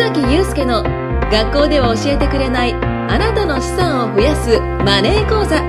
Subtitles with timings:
[0.00, 0.82] 崎祐介の
[1.30, 5.60] 学校では教えてくれないあなたの資産を増やすマネー講座。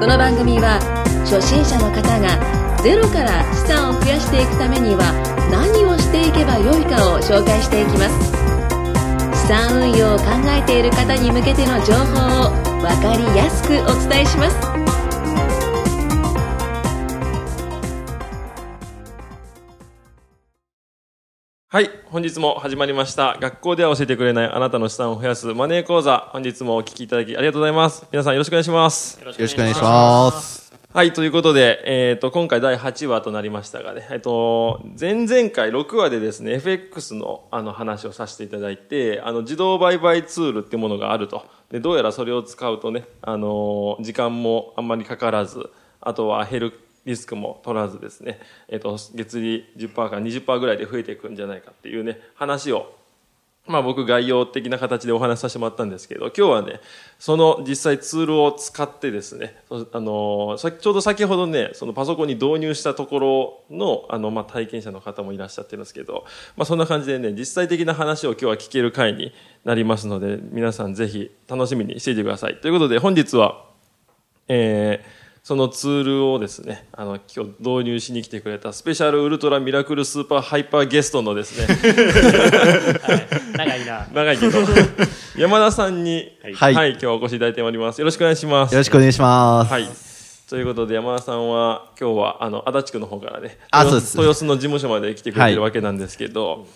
[0.00, 0.82] この番組は
[1.22, 2.26] 初心者の方が
[2.82, 5.14] ゼロから資産を増やしていくためには
[5.46, 8.34] 何をしていけばよいかを紹介していきます。
[9.46, 14.99] 資産運用を考えている方に向けての情報を分かりやすくお伝えします。
[21.72, 21.90] はい。
[22.06, 23.36] 本日も始まりました。
[23.38, 26.28] 学校では教えてくれないあなたの資産を増やすマネー講座。
[26.32, 28.04] 本日もお聞きいただきありがとうございます。
[28.10, 29.20] 皆さんよろしくお願いします。
[29.20, 30.72] よろしくお願いします。
[30.92, 31.12] はい。
[31.12, 41.46] ということで、えっ、と、今回第8話となりましたがね、えっ、と、前々回6話でですね、FX のあの話をさせていただいて、あの、自動売買ツールっていうものがあると。
[41.70, 46.72] で、どうやらそれを使うとね、あの時間もあんまりかからず、あとは減る
[47.06, 52.94] リスクも取らずですね、えっ、と、月利10%から20%ぐらいで増えていくんじゃないかっていうね、話を、
[53.66, 56.80] まあ僕概要的な形でお話しさせてもらったんですけど、今日はね、
[57.18, 63.18] その実際ツールを使ってですね、あのちょうど先ほどね、そのパソコンに導入したとこ
[63.70, 66.24] ろの、あの、まあ体験者の方もいらっしゃってるんですけど、
[66.56, 69.32] まあそんな感じでね、実際的な話を今日は聞ける回に
[69.64, 72.56] なりますので、皆さんぜひ楽しみにしていてください。
[72.56, 73.66] ということで本日は、
[74.48, 81.78] えーそのツールをですね、あの、今日導入しに来てくれたスペシャルウルトラミラクルスーパーハイパーゲストのですね、
[83.56, 84.06] 長いな。
[84.12, 84.58] 長いけど、
[85.38, 88.00] 山田さんに、は、はいい今日はお越しいただいております。
[88.00, 88.72] よろしくお願いします。
[88.72, 89.72] よろしくお願いします。
[89.72, 89.88] はい。
[90.50, 96.66] ということで、山田さんは、今日は、あの、足立区の方からね、豊あそうです豊洲の事務所まで来てくれてるはいわけなんですけど、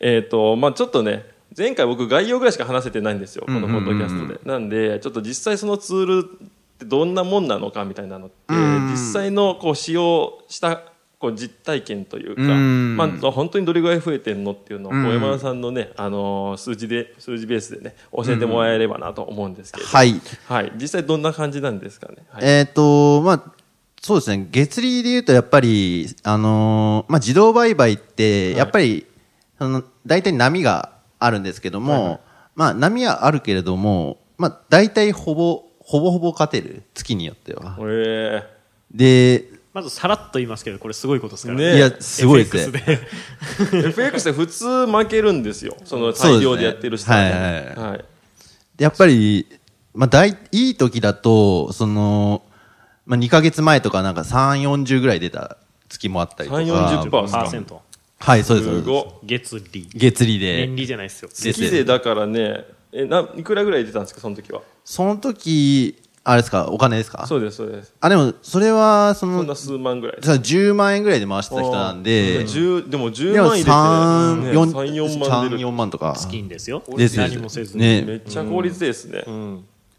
[0.00, 1.26] えっ、と、まあちょっとね、
[1.56, 4.40] 前回僕概要ぐらいしか話せてないんですよ、このポッドキャストで。
[4.44, 6.30] なんで、ちょっと実際そのツール
[6.82, 8.54] ってどんなもんなのかみたいなのって、
[8.90, 10.82] 実際のこう使用した
[11.18, 20.20] こう実体験というか、んまあ、本当にどれぐらい増えてんのっていうのを、山田さんのね、あのー数字で、数字ベースでね、教えてもらえればなと思うんですけど、はい。
[20.48, 20.72] はい。
[20.74, 22.16] 実際どんな感じなんですかね？
[22.28, 22.44] はい。
[22.44, 23.52] えっ、と、まあ、
[24.00, 24.48] そうですね。
[24.50, 29.06] 月利で言うと、やっぱり、あのーまあ、自動売買って、やっぱり、
[29.58, 30.90] その、大体波が
[31.20, 32.20] あるんですけども、
[32.56, 36.84] まあ、波はあるけれども、まあ、大体ほぼ、ほぼほぼ勝てる。
[36.94, 37.76] 月によっては。
[37.82, 38.42] え
[38.90, 39.44] で、
[39.74, 43.88] まずさらっと言いますけど、これすごいことですからねいや、すごいです FX ね。
[43.88, 45.76] FX で普通負けるんですよ。
[45.84, 48.04] その大量でやってる人はねそうですねはい。
[48.78, 49.46] でやっぱり、
[49.92, 52.42] まあ、大、いい時だと、その、
[53.04, 55.58] まあ、2ヶ月前とかなんか3、40ぐらい出た
[55.90, 56.62] 月もあったりとか。
[56.62, 57.82] 3 40%ですかパーセント。
[58.18, 58.68] はい、そうです。
[58.68, 59.88] そうですすご月利。
[59.94, 60.76] 月利で年。
[60.76, 61.28] 利じゃないですよ。
[61.30, 64.60] 月でだからね、え、な、いくらぐらい出たんですか、その時は？
[64.84, 67.26] その時、あれですか、お金ですか？
[67.26, 67.94] そうです、そうです。
[68.00, 70.18] あ、でも、それは、そのそんな、数万ぐらい。
[70.22, 75.58] その10万円ぐらいで回してた人なんで、10でも10でも万入れて、3、ね、4、3、4万出3、る。
[75.58, 76.14] 4万とか。
[76.30, 76.82] 金ですよ。
[76.96, 77.82] です何もせずに。
[77.82, 79.24] ねめっちゃ効率ですね。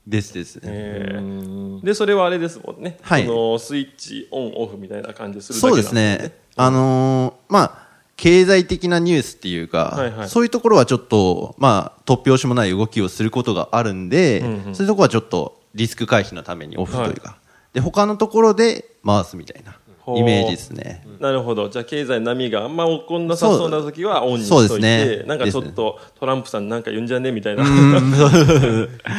[0.06, 0.62] ですですね。
[0.66, 2.98] えーで、それはあれですもんね。
[3.02, 6.34] はいそのスイッチオンオフみたいな感じでするだそうですね。
[6.56, 10.30] あのーまあ、経済的なニュースっていうか、はいはい。
[10.30, 14.76] そういうところはちょっと、まあ、突拍子もない動きをすることがあるんで、んうん。
[14.76, 17.38] そういうところはちょっとリスク回避のためにオフというか、
[17.74, 19.78] で、他のところで回すみたいな
[20.16, 21.06] イメージですね。
[21.20, 21.70] なるほど。
[21.70, 25.24] じゃあ、経済波があんま起こんなさそうな時はオンにしといて、ね。
[25.26, 27.64] なんかちょっとトランプさんなんか言うんじゃねみたいな。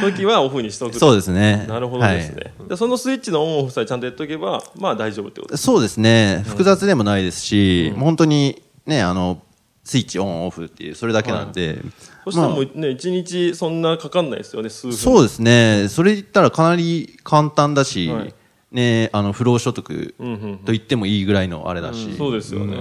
[0.01, 0.93] 時はオフにしとく。
[0.93, 1.65] とそうですね。
[1.67, 2.53] なるほどですね。
[2.59, 2.69] はい。
[2.69, 5.63] でそのスイッチのオンオフさえちゃんとやっとけば、まあ大丈夫ってことです。
[5.63, 6.43] そうですね。
[6.45, 9.41] 複雑でもないですし、もう本当にね、あの、
[9.83, 11.79] スイッチオンオフっていう、それだけなんで。
[12.23, 14.97] そしたらもまうね、一日そんなかかんないですよね、数あ分。
[14.97, 15.87] そうですね。
[15.89, 18.33] それ言ったらかなり簡単だし、はい
[18.71, 22.15] ね、あの、不労所得うんうんと言ってもいいぐらいのあれだし。
[22.17, 22.77] そうですよね。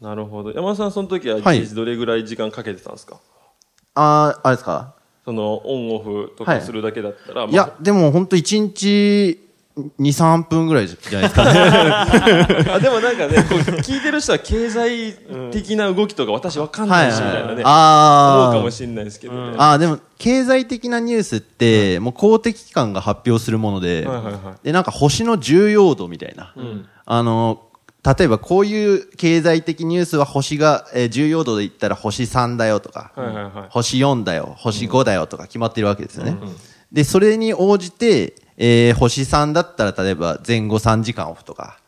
[0.00, 0.50] なるほど。
[0.50, 3.18] 山田さん、その時は一はい日どれぐらい時間かけてたんですか、
[3.94, 4.94] あーあれですか？
[5.24, 9.38] そのオンオフとかするだけだったら、まあいや、でも本当一日
[9.76, 11.44] 2、3分ぐらいじゃないですか。
[12.74, 15.14] あでもなんかね、こう聞いてる人は経済
[15.50, 17.62] 的な動きとか私わかんないし、みたいなね。
[17.64, 19.54] あー思うかもしれないですけどね。
[19.56, 26.54] あーでも、経済的なニュースって、もう公的機関が発表するもので、はいはいはいで、なんか星の重要度みたいな。
[27.06, 27.62] あの、
[28.04, 36.36] 例えばこういう経済的ニュースは星が、えー重要度で言ったら星3だよとか、はいはいはい星4だよ、星5だよとか決まってるわけですよね。
[36.92, 41.78] で、それに応じて、えー星3だったら例えば前後3時間オフとか、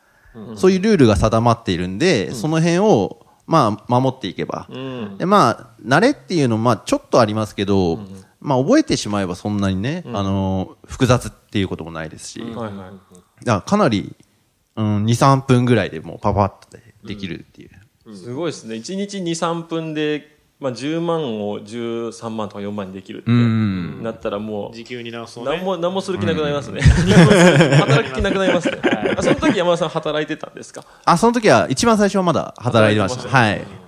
[0.57, 4.67] そういうルールが定まっているんで、その辺を、まあ、守っていけば。
[4.71, 5.19] うん。
[5.19, 8.01] で、まあ、慣れっていうのも、まあ、ちょっとありますけど、
[8.41, 13.45] まあ、覚えてしまえばそんなにね、あの、複雑っていうこともないですし、だかはいはい。
[13.45, 14.15] らかなり、
[14.77, 18.17] うん、2、3分ぐらいでもうパパッとでできるっていう。
[18.17, 18.75] すごいですね。
[18.77, 28.79] 1日2、3分でまあ、10万を13万とか4万にできるってうんなったらもう時給に直す何も何もする気なくなりますね、働く気なくなりますね、
[29.17, 30.85] あその時山田さん働いてたんですか？
[31.05, 33.29] あ、その時は、一番最初はまだ働いてました。
[33.29, 33.84] はい。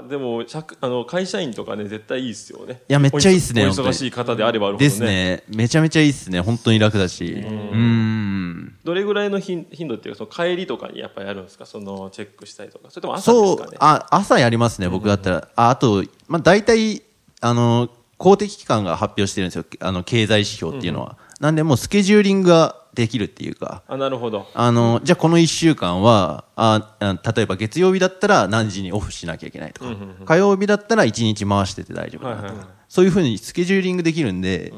[0.00, 5.44] はあでも社あの会社員とかね絶対いいっすよねいやめっちゃいいっすね忙しい方であればあるほどねですね。
[5.48, 6.40] めちゃめちゃいいっすね。
[6.40, 7.24] 本当に楽だし。
[7.24, 8.76] うん。
[8.84, 11.66] どれぐらいの頻頻度っていうかその帰りとかにやっぱりやるんですか？
[11.66, 15.48] そのチェックしたりとかそれとも朝ですかね、あ、朝やりますね、僕だったら。
[15.56, 17.02] あ、あと、まあ、大体、
[17.40, 19.64] あの、公的機関が発表してるんですよ。
[19.80, 21.16] あの、経済指標っていうのは。
[21.40, 23.82] なんで、もうスケジューリングができるっていうか。
[23.86, 24.46] あなるほど。
[24.54, 29.94] あの、じゃあこの1週間は、ああ例えば月曜日だったら何時にオフしなきゃいけないとか、
[30.24, 32.74] 火曜日だったら1日回してて大丈夫だなとか、はいはいはい。
[32.88, 34.72] そういうふうにスケジューリングできるんで、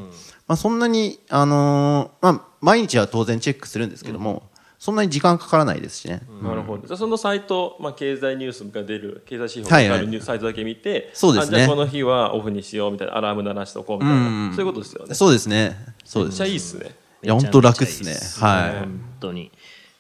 [0.47, 6.23] まあ、そんなに、あのーまあ、毎日は当然チェックするんですけども、そんなに時間かからないですしね。
[6.43, 6.87] なるほど。
[6.87, 9.99] じゃあそのサイト、まあ、経済ニュースが出る経済指標がはいはい。
[10.01, 11.59] あるニュースサイトだけ見て、そうですね。
[11.59, 14.19] あじゃあこの日はオフにしようみたいなアラーム鳴らしておこうみたいな、う
[14.49, 15.15] んそういうことですよね。
[15.15, 15.77] そうですね。
[16.05, 16.43] そうめっちです。
[16.43, 18.47] ゃいいっすねいや、本当楽っすね。
[18.47, 18.79] はい。
[18.81, 19.51] 本当に。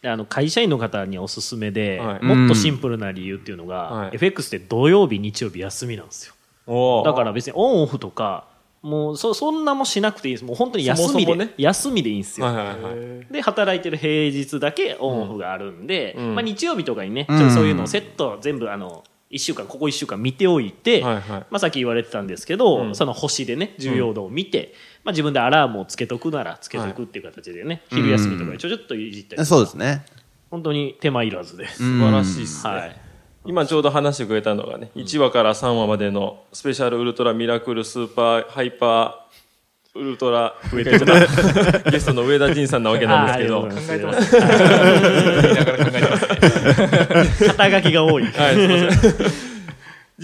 [0.02, 2.24] であの会社員の方におすすめで、はい。
[2.24, 4.10] もっとシンプルな理由っていうのが、はい。
[4.14, 6.34] FX って土曜日日曜日休みなんですよ。
[7.04, 8.46] だから別にオンオフとか
[8.82, 10.44] もうそそんなもしなくていいです。
[10.44, 11.54] もう本当に休みでそもそもね。
[11.56, 13.32] 休みでいいんですよ、はいはいはい。
[13.32, 16.34] で働いてる平日だけオンオフがあるんで、うん。
[16.34, 17.38] まあ、日曜日とかにね、うん。
[17.38, 21.22] ちょっとそういうのをセット全部あの1週間ここ1週間見ておいて、はいはい。
[21.22, 22.94] まあ、さっき言われてたんですけど、うん。
[22.96, 24.74] その星でね重要度を見て、
[25.04, 30.04] まあ、自分でアラームをつけとくならつけとくっていう形でね、昼休みとかにちょちょっといじったりそうですね。
[30.50, 32.96] 本当に手間いらずです、素晴らしいっすね、はい。
[33.44, 40.90] 今ちょうど話してくれたのがね、1話から3話までのスペシャルウルトラミラクルスーパーハイパーウルトラ上て
[41.90, 43.58] ゲストの上田仁さんなわけなんですけど。
[43.58, 48.24] あーありがとうございます肩書きが多い。
[48.24, 49.51] はい、すいません。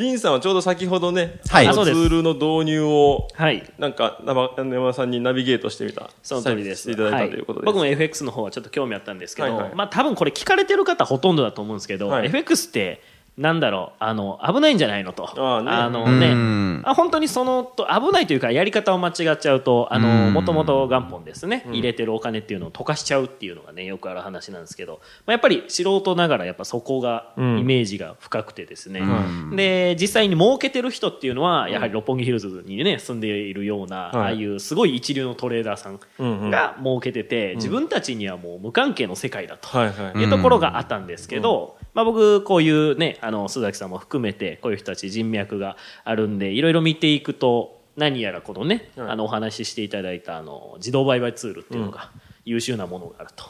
[0.04, 6.10] 仁さんはちょうど先ほどね、はいあのツールの導入を、はいなんか、生山田さんにナビゲートしてみた。
[6.22, 6.82] その通りです。
[6.82, 7.66] していただいたということで。
[7.66, 13.02] はい、僕も FX の方はちょっと興味あったんですけど、はいはいまあ多分これ聞かれてる方ほとんどだと思うんですけど、はい FX って
[13.38, 15.24] なんだろうあの危ないんじゃないのと。
[15.40, 15.96] ああね。
[15.96, 16.32] のね。
[16.32, 16.82] うん。
[16.84, 21.64] あ本当にそのと危ないというかやり方を間違っちゃうとあのもともと元本ですね。
[21.70, 27.64] 入れてるお金っていうのを溶かしちゃうっていうのがねよくある話なんですけど、まあ、やっぱり素人ながらやっぱそこがイうん。
[27.64, 29.54] メージが深くてですね、ん。
[29.54, 34.16] で実際に儲けてる人っていうのはやはり六本木ヒルズにね住んでいるような、はい。
[34.16, 39.68] ああいうすごい一流のトレーダーさんが儲けてて、自分たちにはもう無関係の世界だと。
[39.68, 40.18] はいはい。
[40.18, 49.08] いうところがあったんですけど、まあ、僕こういうねあの須崎さんも含めてこういう人たち人脈があるんでいろいろ見ていくと何やらこのね、はい。
[49.10, 52.10] あのお話ししていただいたあの自動売買ツールっていうのが
[52.44, 53.44] 優秀なものがあると。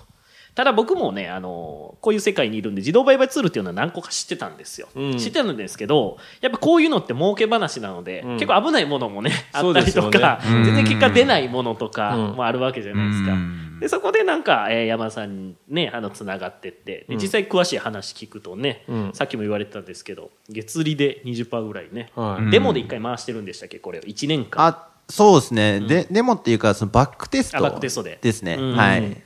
[0.55, 5.17] ただ僕もね、あのこういう世界にいるんで自動売買ツールっていうのは何個か知ってたんですよ、うん。
[5.17, 8.33] 知ってたんですけどやっぱこういうのって儲け話なので、うん。
[8.39, 12.37] 結構危ないものもねあったりとか、ね全然結果出ないものとかうん。
[12.37, 17.07] もあるわけじゃないですか、うんでそこでなんか、えー山田さんにねあのつながってって。
[17.09, 19.11] で実際詳しい話聞くとね、うん。
[19.15, 22.51] さっきも言われてたんですけど月利で20%ぐらいね、はい。
[22.51, 24.03] デモで1回回してるんでしたっけこれを。
[24.03, 24.67] 1年間。
[24.67, 25.81] あ、そうですね。
[25.81, 27.59] で、デモっていうか、そのバックテスト。
[27.59, 28.19] あバックテストで。
[28.21, 28.55] ですね。
[28.55, 28.77] うん。
[28.77, 29.23] はい。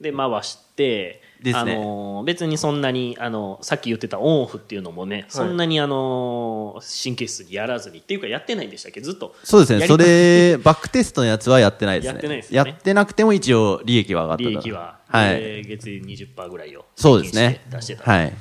[0.00, 1.52] で回してね。
[1.54, 9.00] あのー別にそんなにあのさっき言ってたオンオフっていうのもね、そんなにあのー神経質にやらずにっていうかやってないんでしたっけ？
[9.00, 9.86] ずっとそうですね。
[9.86, 12.12] それ、バックテストのやつはやってないですね。
[12.12, 12.70] やってないですよね。
[12.70, 15.28] やってなくても一応利益は上がったと利益は、はい。
[15.40, 17.60] えー月利20%ぐらいをそうですね。
[17.70, 18.28] 出してた、はい。
[18.28, 18.32] っ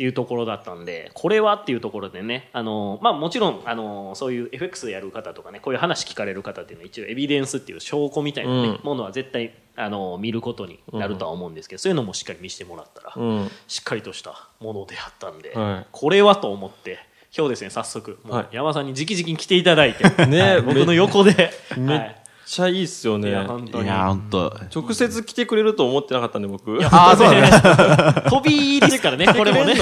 [0.00, 8.80] ていうところだったんでこれはっていうところでねあの、まあ、もちろんあのそういう FX でやる方とかねこういう話聞かれる方っていうのは一応エビデンスっていう証拠みたいな、ねうん。
[8.82, 13.50] ものは絶対あの見ることになるとは思うんですけど、そういうのもしっかり見せてもらったら、うん。
[13.66, 16.98] しっかりとしたものであったんで、はいこれはと思って
[17.36, 22.16] 今日ですね早速もはいう山田さんに直々に来ていただいて、 ねはい僕の横で、めっはい
[22.50, 23.28] ちゃいいっすよね。
[23.28, 24.52] いや本当にいや、本当。
[24.74, 26.84] 直接来てくれると思ってなかったんで、僕。
[26.84, 27.62] ああそうなんです
[28.28, 29.76] 飛びですからねこれもね。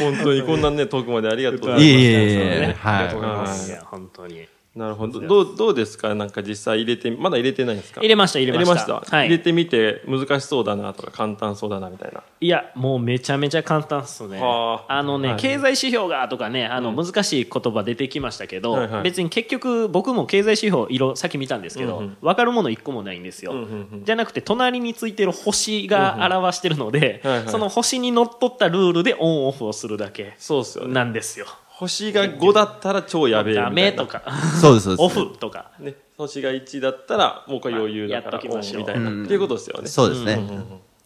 [0.00, 1.86] 本当にこんなね、遠くまでありがとうございます。
[1.86, 3.70] いえいえいえねはいありがとうございます。
[3.70, 4.48] はいいや、本当に。
[4.76, 5.20] なるほど。
[5.20, 6.14] どう、どうですか？
[6.14, 8.02] なんか実際入れて、まだ入れてないんですか？
[8.02, 8.74] 入れました、入れました。
[8.74, 9.16] 入れました？
[9.16, 9.26] はい。
[9.28, 12.22] 入れてみて難しそうだなとか簡単そうだなみたいな。
[12.40, 14.38] いや、もうめちゃめちゃ簡単っすね。
[14.38, 23.52] はああのね、はい経済指標がとかね、あの、難しい言葉出てきましたけど、はいはい別に結局僕も経済指標色、さっき見たんですけど、うんうん分かるもの一個もないんですよ。
[23.52, 30.92] うんうんうんじゃなくて、隣についてる星が表してるので、はいはいその星にのっとったルールでオンオフをするだけそうっすよね。
[30.92, 31.46] なんですよ。
[31.78, 33.68] 星が5だったら超やべえみたいな。
[33.70, 34.06] ダメと。
[34.06, 34.22] か、
[34.60, 35.20] そうです、そうです。
[35.20, 35.72] オフとか。
[35.78, 35.94] ね。
[36.16, 39.10] 星が1だったらもうこれ余裕だからやっときましょうオンみたいな。
[39.10, 39.88] うんっていうことですよね。
[39.88, 40.38] そうですね。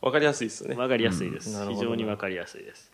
[0.00, 2.90] わかりやすいですねわかりやすいです、非常にわかりやすいです、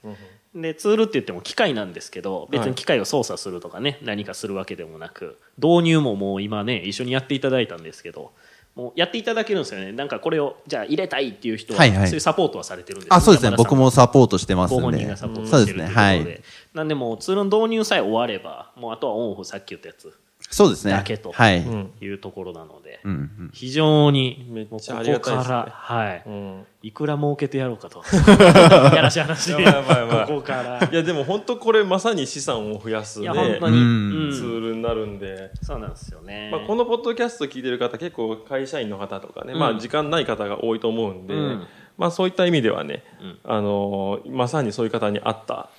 [0.54, 8.32] でツールって言っても機械なんですけど別に機械を操作するとかね、何かするわけでもなく導入ももう今ね一緒にやっていただいたんですけど
[8.76, 13.56] もうやっていただけるんですよねなんかこれをじゃあ入れたいっていう人は、はいはいそういうサポートはされてるんですよあ、そうですね。
[13.56, 14.98] 僕もサポートしてますごんで。
[14.98, 15.86] 本人がサポートそうですね。
[15.86, 16.42] してるということではい。
[16.74, 20.12] なんでもうツールの導入さえ終わればもうあとはオンオフさっき言ったやつ
[20.50, 20.92] そうですね。
[20.92, 21.64] だけとはい。
[22.00, 23.50] いうところなので、うんうん。
[23.52, 25.56] 非常にめっちゃありがたいですね。
[25.56, 26.22] ここから、はい。
[26.26, 26.66] うん。
[26.82, 28.02] いくら儲けてやろうかと。
[28.94, 29.50] やらしい話。
[29.52, 30.26] やばいやばいやばい。
[30.26, 30.88] ここから。
[30.90, 33.84] いやでも本当これまさに資産を増やすいねや本当に、うん。
[33.84, 39.58] うんツールになるんで、そうなんですよね、まあ、このポッドキャスト聞いてる方結構会社員の方とかね、うん。
[39.58, 41.66] まあ時間ない方が多いと思うんで、うん。
[41.98, 43.02] まあそういった意味ではね、
[43.44, 45.70] あのーまさにそういう方に合った、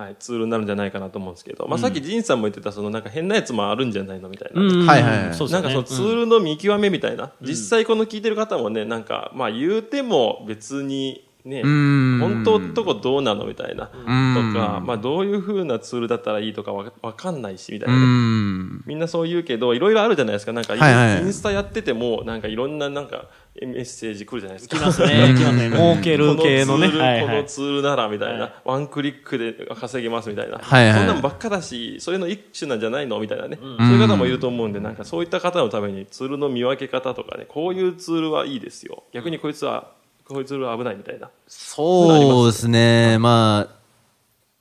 [0.00, 4.62] はい、ツールになるんじゃないかなと思うんですけど、まあさっき仁さんも言ってたそのなんか変なやつもあるんじゃないのみたいな。
[4.62, 4.86] うん。
[4.86, 5.34] はいはいはい。
[5.34, 5.68] そうですね。
[5.68, 12.18] なんかそのツールの見極めみたいな、実際この聞いてる方もね、なんかまあ言うても別にね、ん。
[12.20, 14.52] 本当のとこどうなのみたいな、とん。
[14.54, 17.94] か、まあどういう風なツールだったらいいとかわわかんないしみたいな。
[17.94, 18.04] うね。
[18.04, 18.82] ん。
[18.86, 20.52] みんなそう言うけど、いろいろあるじゃないですか。
[20.52, 24.76] なんか、インスタやってても、なんかいろんななんかメッセージ来るじゃないですか。
[24.76, 25.34] きますね。
[25.36, 25.70] きますね。
[25.70, 26.88] 儲ける系のね。
[26.88, 27.26] このツール、はいはい。
[27.26, 28.52] このツールならみたいな、はい。
[28.64, 30.98] ワンクリックで稼げますみたいな、はいはい。
[30.98, 39.02] そんなんばっかだし、そういうの一種なんじゃないのみたいなね、そういう方もいると思うんで、なんかそういった方のためにツールの見分け方とかね、こういうツールはいいですよ。
[39.12, 39.90] 逆にこいつは、
[40.30, 41.28] こういうツールは危ないみたいな。
[41.48, 43.18] そうですね。
[43.18, 43.74] まあ、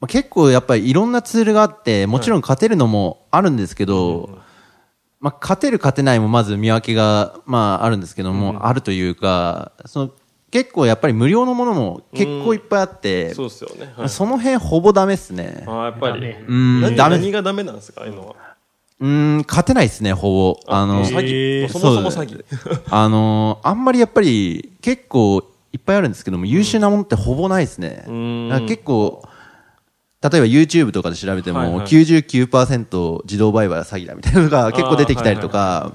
[0.02, 4.40] まあ結構やっぱりいろんなツールがあって、もちろん勝てるのもあるんですけど、
[5.20, 10.12] まあ勝てる勝てないもまず見分けが、まああるんですけども、あるというか、その
[10.52, 13.94] 結構やっぱり無料のものも結構いっぱいあって、そうですよね。
[14.08, 15.64] その辺ほぼダメですね。
[15.68, 16.46] あーやっぱりダメ。
[16.48, 18.36] うん何何がダメなんですかああいうのは？
[19.02, 20.60] うーん、勝てないですね、ほぼ。
[20.68, 21.70] あの、詐欺。
[21.70, 22.44] そもそも詐欺。
[22.90, 28.04] あのーあんまりやっぱり結構いっぱいあるんですけども、優秀なものってほぼないですね。
[28.68, 29.22] 結構、
[30.22, 31.86] 例えば YouTube とかで調べても、はいはい。
[31.86, 35.94] 99%自動売買は詐欺だみたいなのが結構出てきたりとか、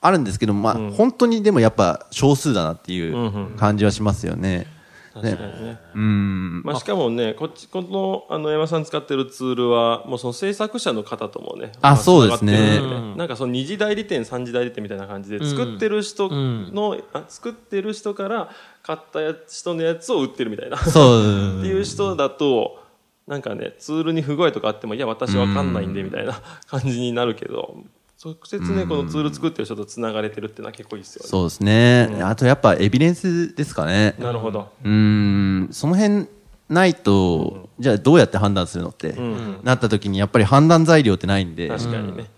[0.00, 4.66] あるんですけど、まあ、本当にでもやっぱ少数だなっていう感じはしますよね。
[5.12, 5.78] 確かにね。
[5.94, 6.62] うん。
[6.62, 12.80] まあ、しかもね、こっち、この、あの、山さん使ってるツールは、もうその制作者の方ともね、あまそうですね
[13.16, 18.50] なんかその二次代理店、三次代理店みたいな感じで、作ってる人の、あ作ってる人から
[18.82, 20.78] 買ったや人のやつを売ってるみたいな。
[20.78, 21.22] ってそう。
[21.66, 22.78] いう人だと、
[23.26, 27.76] なんかね、ツールに不具合とかあっても、いや、私わかんないんで、みたいな感じになるけど、
[28.24, 31.28] 直接ね、このツール作ってる人と繋がれてるっていうのは結構いいですよね。
[31.28, 32.20] そうですね。
[32.22, 34.14] あとやっぱエビデンスですかね。
[34.18, 34.70] なるほど。
[34.84, 36.28] うーん、その辺
[36.68, 39.16] ないと、じゃあどうやって判断するのって、
[39.64, 42.30] なった時にやっぱり判断材料ってないんで、確かにね。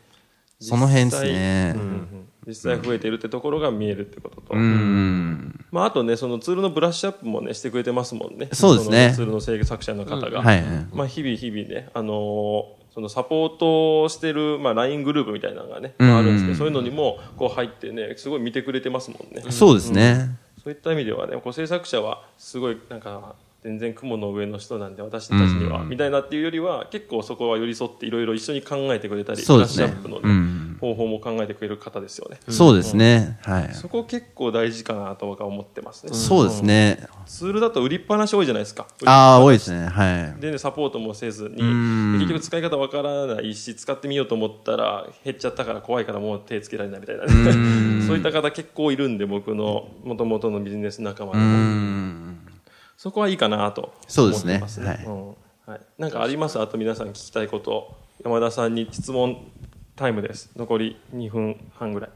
[0.59, 1.77] その辺ですね
[2.47, 5.67] 実際増えているってところが見えるってことと、うん。
[5.71, 10.63] まあ、あとねそのツールのブラッシュアップもねしてくれてますもんねそうですねツールの制作者の方が、はい。
[10.93, 20.31] まあ、日々日々ね、あのーそのサポートをしてる、まあ、LINE グループみたいなのがね、まあ、あるんですけど、そういうのにもこう入ってねすごい見てくれてますもんね、そうですね。
[20.63, 23.35] そういった意味ではねこう制作者はすごいなんか
[23.65, 33.39] 全然雲の上の人なんで私たちには、みたいなっていうよりは結構そこは寄り添っていろいろ一緒に考えてくれたり、ブラッシュアップの、ねうん方法も考えてくれる方ですよね、そうですね。
[33.43, 33.71] はい。
[33.75, 37.07] そこ結構大事かなと僕は思ってますね、そうですね。
[37.27, 38.87] ツールだと売りっぱなし多いじゃないですか。
[39.07, 39.87] ああ、多いですね。
[39.87, 40.41] はい。
[40.41, 41.63] でね、サポートもせずに。
[41.63, 42.19] ん。
[42.19, 47.25] 結局使い方わからないし使ってみようと思ったら減っちゃったから怖いからもう手つけられないみたいな。
[47.25, 52.39] ね そういった方結構いるんで僕のもともとのビジネス仲間でうもん。
[52.97, 54.57] そこはいいかなとそうですね。
[54.57, 54.87] 思ってますね。
[54.89, 55.05] はい。
[55.07, 55.27] うん。
[55.67, 56.61] はい、なんかあります？
[56.61, 57.95] あと皆さん聞きたいこと。
[58.23, 59.39] 山田さんに質問
[59.97, 60.51] タイムです。
[60.57, 62.11] 残り2分半ぐらい。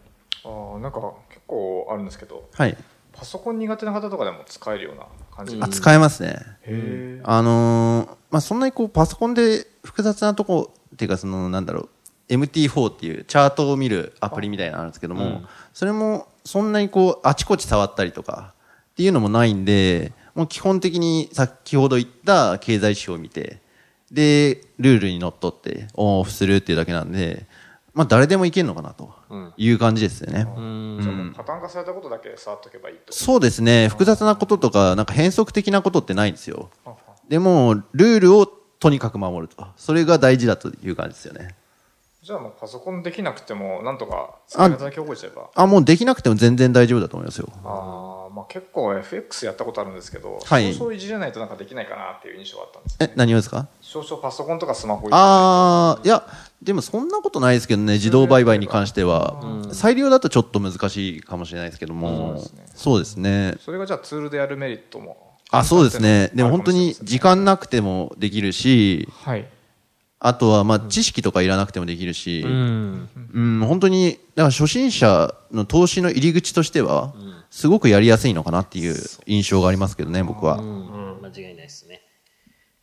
[0.45, 2.77] あーなんか結構あるんですけどはい。
[3.13, 5.59] パソコン苦手な方とかでも使えるような感じ？
[5.61, 6.39] あ、使えますね。
[6.63, 11.89] へあのーまあ、そんなにこう、パソコンで複雑なとこ、っていうか、その、なんだろ
[12.29, 15.43] う、MT4 っていうチャートを見るアプリみたいなのあるんですけども、
[15.73, 18.55] それも、そんなにこう、あちこち触ったりとか、
[18.93, 23.61] っていうのもないんで、もう基本的に先ほど言った経済指標を見て、
[24.13, 27.47] で、ルールにのっとってオンオフするっていうだけなんで、
[27.99, 29.11] まあ、誰でもいけるのかなと
[29.57, 30.45] いう感じですよね。
[30.57, 33.89] ーじゃあもうパターン化されたことだけ触っとけばいいとそうですね。
[33.89, 36.71] 複雑なこととか、なんか変則的なことってないんですよ。
[37.29, 39.67] でも、ルールをとにかく守ると。
[39.77, 41.57] それが大事だという感じですよね。
[42.23, 47.49] じゃあもうパソコンできなくてもなんとか使い方だけ覚えちゃえばあ、もうできなくても全然大丈夫だと思いますよ。
[47.65, 53.69] あーまあ結構 FX やったことあるんですけど、はい少々いじれないとなんかできないかなっていう印象があったんですえ、何をですか？
[53.81, 56.27] 少々パソコンとかスマホいじれないあー、いや、
[56.63, 59.41] でもそんなことないですけどね、自動売買に関しては。
[59.73, 62.43] 裁量だとちょっと難しいかもしれないですけども。
[62.75, 63.57] そうですね。
[63.61, 66.31] それがじゃあツールでやるメリットもあ、そうですね。
[66.35, 69.47] でも本当に時間なくてもできるし、はい
[70.21, 77.15] あとはまあ知識とかいらなくてもできるし、うんうん、本当に、だから初心者の投資の入り口としては、
[77.51, 78.97] すごくやりやすいのかなっていう
[79.27, 80.57] 印象がありますけどね、僕は。
[80.57, 81.58] うん間違いない。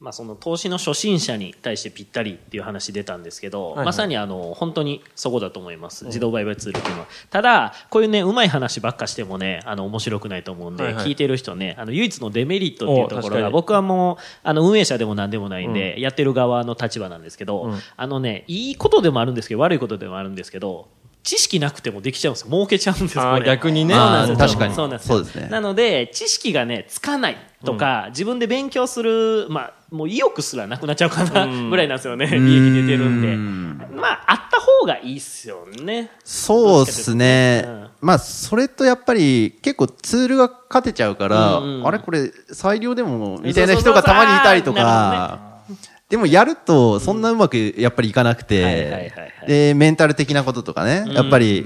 [0.06, 7.08] まあ、その投資の初心者に対してぴったりっていう話出たんですけど、はいまさにあの本当にそこだと思います、自動売買ツールっていうのは。
[7.32, 11.06] ただ、こういうね、うまい話ばっかしてもね、あの面白くないと思うんで、はいはい。
[11.08, 17.80] 聞いてる人ね、あの唯一のデメリットっていうところが、僕はもうあの運営者でも何でもないんで、やってる側の立場なんですけど、うん。
[17.98, 20.88] あのね、いいことでもあるんですけど、悪いことでもあるんですけど、
[21.26, 22.52] 知識なくてもできちゃうんですよ。
[22.52, 23.48] 儲けちゃうんですあーこれ。
[23.48, 23.96] 逆にね。
[23.96, 24.76] そうなんです確かに。
[24.76, 25.16] そうなんですよ。
[25.16, 25.50] そうですね。
[25.50, 31.70] なので、知識がね、つかないとか、自分で勉強する、まあ、もう意欲すらなくなっちゃうかな、うん。
[31.70, 32.28] ぐらいなんですよね。
[32.28, 33.96] 利益出てるんで。
[33.96, 36.12] まあ、あった方がいいっすよね。
[36.24, 37.64] そうですね。
[37.66, 37.88] うん。
[38.02, 41.88] まあ、それとやっぱり結構ツールが勝てちゃうから、うんうん。
[41.88, 45.64] あれこれ裁量でもみたいな人がたまにいたりとか、
[46.10, 51.66] でもやるとそんなうまくやっぱりいかなくてはい、で、メンタル的なこととかね、やっぱり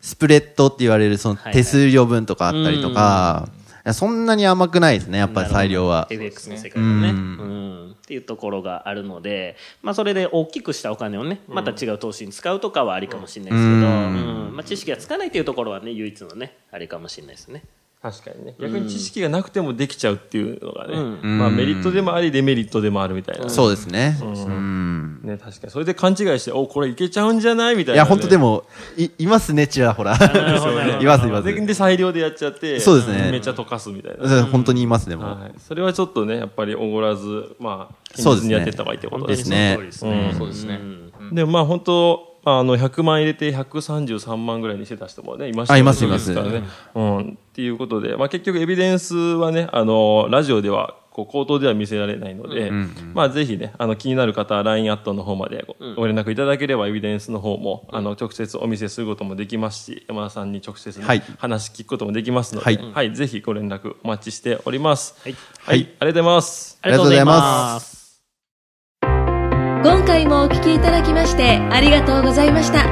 [0.00, 6.06] スプレッドって言われるその手数料分とかあったりとか、いやそんなに甘くないですね、やっぱり裁量は。
[6.10, 7.88] FX の世界のね、ううん。
[7.88, 14.46] んっていうところがあるので、まあ、それで大きくしたお金をねまた違う投資に使うとかはありかもしれないですけど、うん。
[14.48, 14.56] うん。
[14.56, 17.62] まあ、知識がつかないというところはね唯一のねあれかもしれないですね。
[18.02, 18.54] 確かにね。
[18.58, 24.16] 逆に知識がなくてもできちゃうっていうのがね、うまあ、メリットでもありデメリットでもあるみたいな、そうですね。
[24.22, 25.20] ううん。
[25.22, 28.64] ね、確かにそれで勘違いしておこれいけちゃうんじゃないみたいな、いや、本当でも、
[28.96, 30.14] い、いますね、ちらほら。
[31.00, 31.44] います、います。
[31.44, 33.30] でで裁量でやっちゃってそうですね。
[33.30, 35.26] めっちゃ溶かすみたいな、本当にいますね、もう。
[35.26, 39.72] はい、それはちょっとねやっぱりおごらずまあそうですね堅実にやっていった方がいいってことですね。
[39.72, 40.30] の通りですね。
[40.32, 40.38] うん。
[40.38, 40.80] そうですね。
[41.32, 45.48] でもまあ本当あの100万入れて133万ぐらいにしてた人もね。
[45.48, 46.34] いましたねいますいます。
[46.34, 46.62] からね、
[46.94, 52.70] うん、っていうことで、まあ、結局エビデンスはねあのラジオではこう口頭では見せられないので、
[53.14, 61.22] まあ、ぜひねあの気になる方は LINE アットの方までご,、ご連絡いただければエビデンスの方も、あの直接お見せすることもできますし山田さんに直接ね、はい。
[61.38, 63.08] 話聞くこともできますので、ははい。
[63.08, 65.16] いぜひご連絡お待ちしております。
[65.22, 65.36] はい。
[65.58, 66.78] はい、ありがとうございます。
[66.82, 67.99] ありがとうございます。
[69.82, 72.84] 今回もお聞きいただきましてありがとうございました。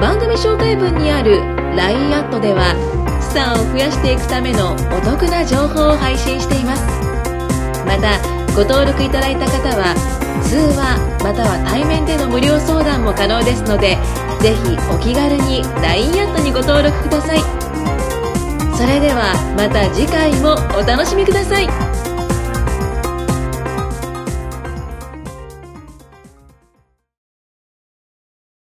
[0.00, 1.38] 番組紹介文にある
[1.76, 2.74] LINE アットでは
[3.22, 6.82] 資産を増やしていくためのお得な情報を配信しています。
[7.86, 8.18] また
[8.56, 9.94] ご登録いただいた方は
[10.42, 13.96] 通話または対面での無料相談も可能ですので
[14.40, 17.38] ぜひお気軽に LINE アットにご登録ください。
[18.74, 22.13] それではまた次回もお楽しみください。